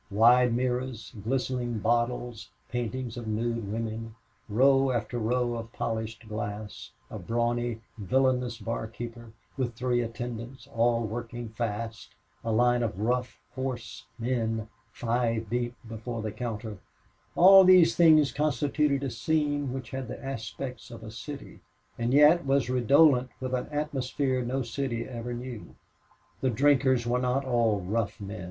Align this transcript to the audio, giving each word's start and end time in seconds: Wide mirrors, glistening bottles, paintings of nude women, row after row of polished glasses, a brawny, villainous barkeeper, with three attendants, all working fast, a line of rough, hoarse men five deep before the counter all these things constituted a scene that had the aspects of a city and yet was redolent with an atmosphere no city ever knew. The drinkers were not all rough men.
Wide 0.09 0.51
mirrors, 0.55 1.13
glistening 1.23 1.77
bottles, 1.77 2.49
paintings 2.69 3.17
of 3.17 3.27
nude 3.27 3.71
women, 3.71 4.15
row 4.49 4.89
after 4.89 5.19
row 5.19 5.53
of 5.53 5.71
polished 5.73 6.27
glasses, 6.27 6.89
a 7.11 7.19
brawny, 7.19 7.81
villainous 7.99 8.57
barkeeper, 8.57 9.31
with 9.57 9.75
three 9.75 10.01
attendants, 10.01 10.65
all 10.73 11.03
working 11.03 11.49
fast, 11.49 12.15
a 12.43 12.51
line 12.51 12.81
of 12.81 12.99
rough, 12.99 13.39
hoarse 13.53 14.07
men 14.17 14.69
five 14.91 15.51
deep 15.51 15.75
before 15.87 16.23
the 16.23 16.31
counter 16.31 16.79
all 17.35 17.63
these 17.63 17.95
things 17.95 18.31
constituted 18.31 19.03
a 19.03 19.11
scene 19.11 19.71
that 19.71 19.87
had 19.89 20.07
the 20.07 20.25
aspects 20.25 20.89
of 20.89 21.03
a 21.03 21.11
city 21.11 21.59
and 21.99 22.11
yet 22.11 22.43
was 22.43 22.71
redolent 22.71 23.29
with 23.39 23.53
an 23.53 23.67
atmosphere 23.67 24.43
no 24.43 24.63
city 24.63 25.05
ever 25.07 25.31
knew. 25.31 25.75
The 26.41 26.49
drinkers 26.49 27.05
were 27.05 27.21
not 27.21 27.45
all 27.45 27.81
rough 27.81 28.19
men. 28.19 28.39